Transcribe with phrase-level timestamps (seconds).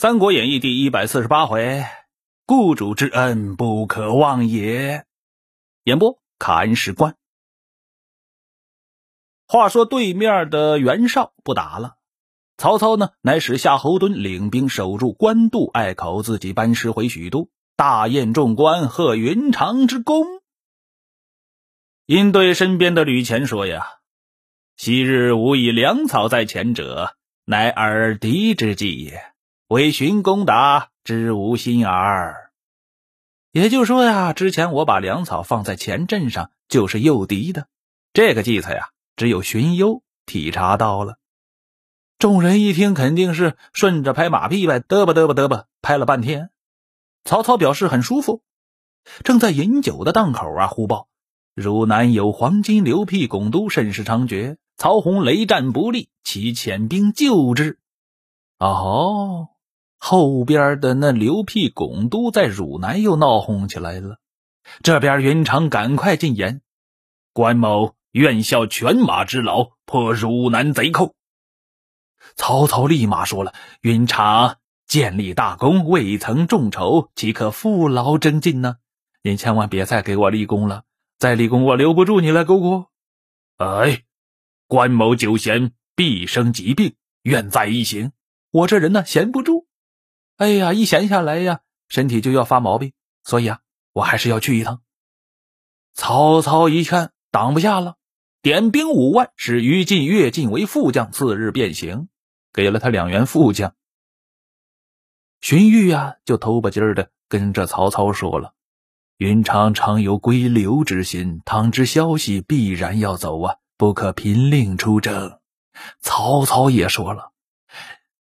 [0.00, 1.84] 三国演义》第一百四十八回，
[2.46, 5.04] 雇主之恩不可忘也。
[5.82, 7.16] 演播：砍史官。
[9.48, 11.96] 话说对面的袁绍不打了，
[12.56, 20.24] 曹操呢，乃使夏侯惇领兵守住官渡隘口，自己班师回许都，大宴众官，贺云长之功。
[22.06, 23.98] 因对身边的吕虔说：“呀。”
[24.78, 29.34] 昔日吾以粮草在前者，乃耳敌之计也。
[29.68, 32.52] 为寻攻打，知无心耳。
[33.52, 37.68] 也就是说呀，之前我把粮草放在前阵上，就是诱敌的。
[38.14, 41.18] 这个计策呀，只有荀攸体察到了。
[42.18, 46.48] 众人一听，肯定是顺着拍马屁呗，嘚吧嘚吧嘚吧，拍了半天。
[47.24, 48.40] 曹操表示很舒服，
[49.22, 51.08] 正在饮酒的档口啊，忽报
[51.54, 54.56] 汝南有黄金流辟拱都，甚是猖獗。
[54.78, 57.78] 曹洪雷战不利，其遣兵救之。
[58.58, 59.50] 哦，
[59.98, 64.18] 后边的那刘辟、巩都在汝南又闹哄起来了。
[64.82, 66.62] 这边云长赶快进言：
[67.32, 71.14] 关某愿效犬马之劳，破汝南贼寇。
[72.36, 78.76] 曹操立马说了：“云长建立大功，未曾众筹，岂可负劳征进呢？
[79.22, 80.84] 您千万别再给我立功了，
[81.18, 82.86] 再立功我留不住你了，姑姑。”
[83.58, 84.04] 哎。
[84.66, 88.12] 关某久闲，必生疾病，愿在一行。
[88.50, 89.67] 我这人呢，闲不住。
[90.38, 92.92] 哎呀，一闲下来呀，身体就要发毛病，
[93.24, 93.58] 所以啊，
[93.92, 94.80] 我还是要去一趟。
[95.94, 97.96] 曹操一看，挡不下了，
[98.40, 102.08] 点兵五万，使于禁、乐进为副将，次日便行，
[102.52, 103.74] 给了他两员副将。
[105.40, 108.54] 荀彧呀，就头把劲的跟着曹操说了
[109.18, 115.38] ：“云长常有归刘之心，倘知消息，必然要走啊。”不可凭令出征。
[116.00, 117.30] 曹操也说了：“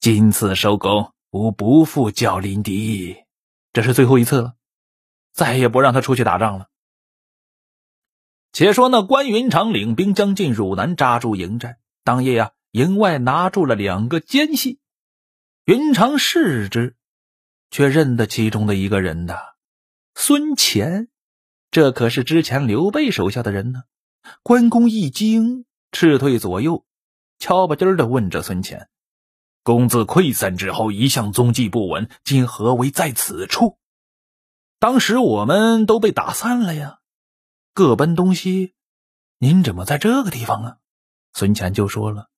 [0.00, 3.16] 今次收工，吾不负教林敌，
[3.72, 4.54] 这是最后一次了，
[5.32, 6.68] 再也不让他出去打仗了。”
[8.52, 11.78] 且说那关云长领兵将进汝南，扎住营寨。
[12.04, 14.80] 当夜呀，营外拿住了两个奸细。
[15.66, 16.96] 云长视之，
[17.70, 19.36] 却认得其中的一个人呐，
[20.14, 21.08] 孙乾，
[21.70, 23.82] 这可是之前刘备手下的人呢。
[24.42, 26.86] 关公一惊，撤退左右，
[27.38, 28.88] 敲巴筋的问着孙乾
[29.66, 33.80] ：“公自溃散之后，一向踪迹不闻，今何为在此处？
[34.78, 37.00] 当时我们都被打散了呀，
[37.74, 38.74] 各奔东西，
[39.38, 40.76] 您怎么在这个地方啊？”
[41.34, 42.28] 孙权就说了：“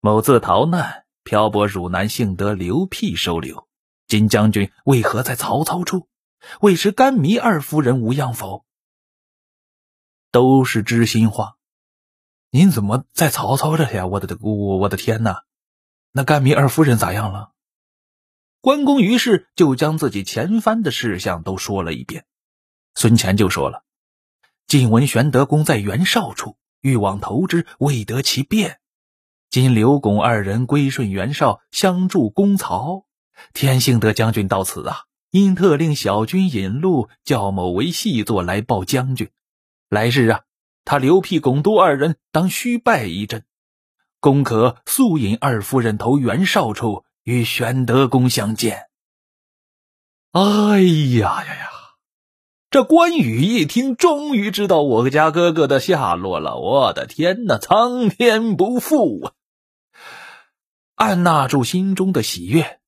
[0.00, 3.66] 某自逃难，漂泊汝南，幸得刘辟收留。
[4.06, 6.06] 今将军为何在曹操处？
[6.60, 8.66] 为时甘糜二夫人无恙否？”
[10.30, 11.56] 都是知心话，
[12.50, 14.06] 您怎么在曹操这里呀？
[14.06, 15.44] 我的我我的天哪！
[16.18, 17.52] 那甘糜二夫人咋样了？
[18.60, 22.24] 关公于是就将自己前番的事项都说了一遍。
[22.96, 23.84] 孙权就说了
[24.66, 28.80] ：“晋闻玄德公在袁绍处，欲往投之，未得其便。
[29.48, 33.04] 今刘巩二人归顺袁绍，相助攻曹。
[33.52, 39.30] 天幸得将军到此啊，因特令小军引路，叫某为细作来报将军。”
[39.88, 40.40] 来日啊，
[40.84, 43.44] 他刘辟、巩都二人当虚拜一阵，
[44.20, 48.88] 公可速引二夫人投袁绍处，与玄德公相见。
[50.32, 51.70] 哎呀呀呀！
[52.70, 56.56] 这关羽一听，终于知道我家哥哥的下落了。
[56.56, 59.32] 我的天哪，苍天不负啊！
[60.96, 62.80] 按捺住心中的喜悦，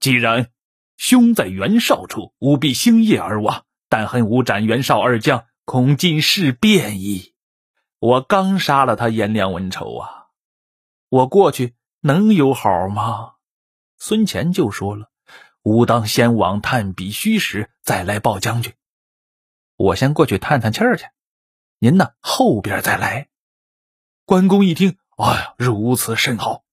[0.00, 0.50] 既然
[0.96, 5.46] 兄在袁绍处，务必星夜而往，但恨吾斩袁绍二将。
[5.64, 7.32] 恐今事变矣！
[7.98, 10.15] 我刚杀了他颜良文丑啊，
[11.08, 13.32] 我过去能有好吗？
[13.98, 15.10] 孙乾就说了
[15.62, 18.74] ：“吾当先往探彼虚实，再来报将军。
[19.76, 21.06] 我先过去探探气儿去，
[21.78, 23.28] 您呢后边再来。”
[24.24, 26.64] 关公一听，哎呀，如此甚好！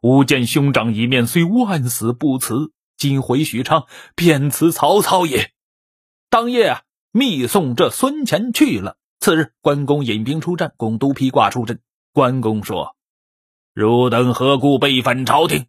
[0.00, 2.72] 吾见兄长一面，虽万死不辞。
[2.96, 5.52] 今回许昌，便辞曹操也。
[6.28, 6.82] 当夜啊。
[7.14, 8.96] 密送这孙乾去了。
[9.20, 11.82] 次日，关公引兵出战，巩都披挂出阵。
[12.14, 12.96] 关公说
[13.72, 15.66] ：“汝等何故背反朝廷？”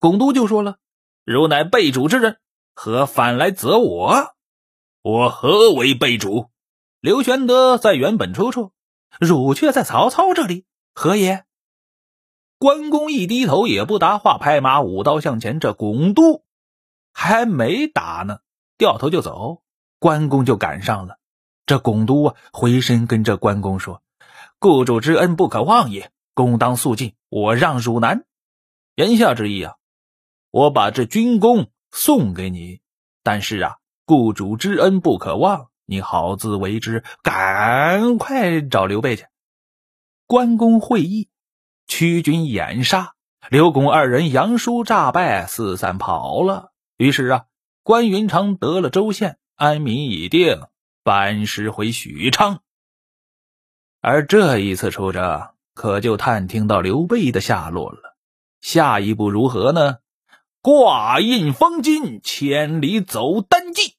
[0.00, 0.76] 巩都就说了
[1.24, 2.38] ：“汝乃背主之人，
[2.74, 4.34] 何反来责我？
[5.02, 6.50] 我何为背主？
[7.00, 8.72] 刘玄德在原本出处，
[9.20, 10.64] 汝却在曹操这里，
[10.94, 11.44] 何也？”
[12.58, 15.60] 关公一低头，也不答话，拍马舞刀向前。
[15.60, 16.44] 这巩都
[17.12, 18.38] 还没打呢，
[18.78, 19.62] 掉头就走。
[19.98, 21.18] 关公就赶上了，
[21.66, 24.02] 这巩都啊，回身跟着关公说
[24.60, 28.26] ：“雇主之恩不可忘也，公当速进，我让汝南。”
[28.96, 29.74] 言下之意啊，
[30.50, 32.80] 我把这军功送给你，
[33.22, 37.02] 但是啊，雇主之恩不可忘，你好自为之。
[37.22, 39.26] 赶快找刘备去。
[40.26, 41.28] 关公会意，
[41.86, 43.14] 屈军掩杀，
[43.50, 46.72] 刘公二人杨叔诈败，四散跑了。
[46.96, 47.44] 于是啊，
[47.82, 50.62] 关云长得了州县，安民已定，
[51.02, 52.60] 班师回许昌。
[54.00, 58.16] 而这一次出征，可就探听到刘备的下落了。
[58.60, 59.98] 下一步如何呢？
[60.62, 63.96] 挂印封金，千里走单骑。